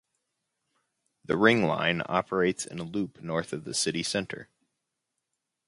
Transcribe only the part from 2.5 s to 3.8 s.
in a loop north of the